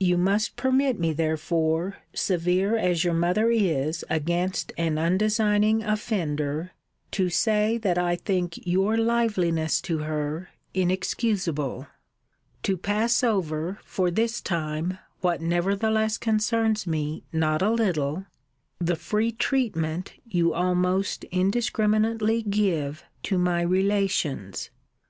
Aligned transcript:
You 0.00 0.16
must 0.16 0.56
permit 0.56 0.98
me 0.98 1.12
therefore, 1.12 1.96
severe 2.14 2.74
as 2.78 3.04
your 3.04 3.12
mother 3.12 3.50
is 3.50 4.02
against 4.08 4.72
an 4.78 4.96
undesigning 4.96 5.84
offender, 5.84 6.70
to 7.10 7.28
say 7.28 7.76
that 7.76 7.98
I 7.98 8.16
think 8.16 8.66
your 8.66 8.96
liveliness 8.96 9.82
to 9.82 9.98
her 9.98 10.48
inexcusable 10.72 11.86
to 12.62 12.76
pass 12.78 13.22
over, 13.22 13.78
for 13.84 14.10
this 14.10 14.40
time, 14.40 14.96
what 15.20 15.42
nevertheless 15.42 16.16
concerns 16.16 16.86
me 16.86 17.24
not 17.30 17.60
a 17.60 17.70
little, 17.70 18.24
the 18.78 18.96
free 18.96 19.32
treatment 19.32 20.14
you 20.26 20.54
almost 20.54 21.24
indiscriminately 21.24 22.40
give 22.42 23.04
to 23.24 23.36
my 23.36 23.60
relations. 23.60 24.70